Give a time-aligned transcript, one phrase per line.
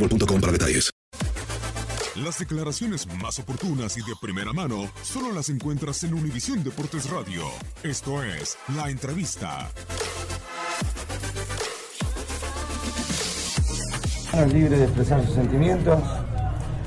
[0.00, 0.90] boostmobile.com para detalles.
[2.16, 7.44] Las declaraciones más oportunas y de primera mano solo las encuentras en Univisión Deportes Radio.
[7.82, 9.70] Esto es La Entrevista.
[14.32, 16.00] es libre de expresar sus sentimientos.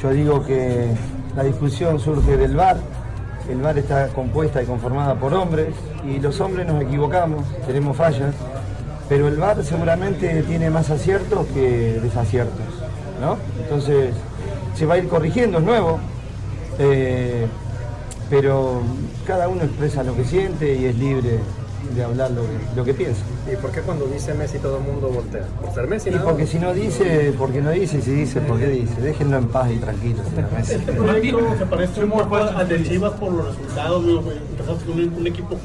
[0.00, 0.88] Yo digo que
[1.36, 2.76] la discusión surge del VAR.
[3.48, 5.74] El VAR está compuesta y conformada por hombres
[6.06, 8.34] y los hombres nos equivocamos, tenemos fallas,
[9.08, 12.83] pero el VAR seguramente tiene más aciertos que desaciertos,
[13.20, 13.36] ¿no?
[13.62, 14.14] Entonces
[14.74, 15.98] se va a ir corrigiendo, es nuevo,
[16.78, 17.46] eh,
[18.30, 18.80] pero
[19.26, 21.38] cada uno expresa lo que siente y es libre
[21.94, 23.22] de hablar lo que, lo que piensa.
[23.50, 25.46] ¿Y por qué cuando dice Messi todo el mundo voltea?
[25.60, 26.10] ¿Por ser Messi?
[26.10, 29.00] Y porque si no dice, porque no dice, si dice, porque dice.
[29.00, 30.76] Déjenlo en paz y tranquilo, señor Messi.
[30.98, 35.14] Martino se parece un poco al de Chivas por los resultados, digo, empezaste con un,
[35.14, 35.56] un equipo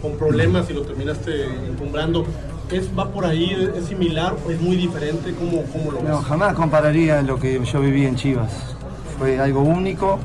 [0.00, 2.24] con problemas y lo terminaste encumbrando.
[2.70, 3.70] ¿Es, ¿Va por ahí?
[3.76, 5.32] ¿Es similar o es muy diferente?
[5.34, 6.08] ¿Cómo, cómo lo ves?
[6.08, 8.52] No, jamás compararía lo que yo viví en Chivas.
[9.18, 10.18] Fue algo único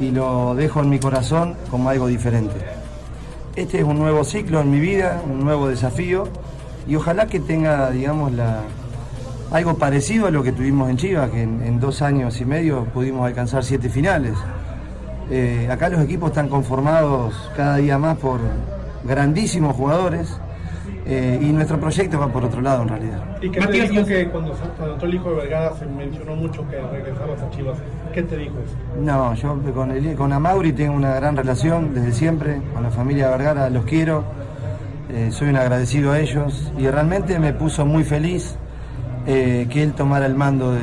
[0.00, 2.56] y lo dejo en mi corazón como algo diferente.
[3.56, 6.28] Este es un nuevo ciclo en mi vida, un nuevo desafío
[6.88, 8.60] y ojalá que tenga, digamos, la,
[9.50, 12.84] algo parecido a lo que tuvimos en Chivas, que en, en dos años y medio
[12.86, 14.32] pudimos alcanzar siete finales.
[15.30, 18.40] Eh, acá los equipos están conformados cada día más por
[19.04, 20.38] grandísimos jugadores
[21.06, 23.22] eh, y nuestro proyecto va por otro lado en realidad.
[23.40, 24.52] ¿Y qué te dijo que cuando,
[24.92, 27.78] entró el hijo de Vergara se mencionó mucho que regresabas a Chivas?
[28.12, 29.00] ¿Qué te dijo eso?
[29.02, 33.28] No, yo con, el, con Amauri tengo una gran relación desde siempre, con la familia
[33.30, 34.24] Vergara los quiero,
[35.10, 38.56] eh, soy un agradecido a ellos y realmente me puso muy feliz
[39.26, 40.80] eh, que él tomara el mando de,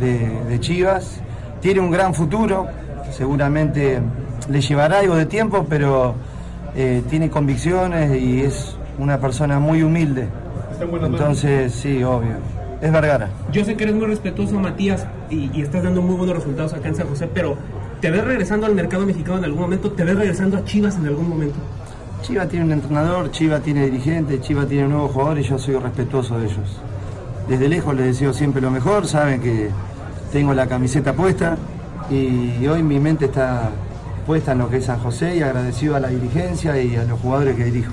[0.00, 1.20] de- de Chivas.
[1.60, 2.66] Tiene un gran futuro,
[3.10, 4.00] seguramente
[4.48, 6.14] le llevará algo de tiempo, pero
[6.74, 10.28] eh, tiene convicciones y es una persona muy humilde.
[10.72, 11.06] Está.
[11.06, 12.36] Entonces, sí, obvio.
[12.80, 13.28] Es Vergara.
[13.52, 16.88] Yo sé que eres muy respetuoso, Matías, y, y estás dando muy buenos resultados acá
[16.88, 17.56] en San José, pero
[18.00, 19.92] ¿te ves regresando al mercado mexicano en algún momento?
[19.92, 21.56] ¿Te ves regresando a Chivas en algún momento?
[22.22, 26.38] Chiva tiene un entrenador, Chiva tiene dirigente, Chiva tiene nuevos jugadores y yo soy respetuoso
[26.38, 26.80] de ellos.
[27.48, 29.70] Desde lejos les deseo siempre lo mejor, saben que
[30.32, 31.56] tengo la camiseta puesta
[32.10, 33.70] y hoy mi mente está
[34.26, 37.18] puesta en lo que es San José y agradecido a la dirigencia y a los
[37.20, 37.92] jugadores que dirijo.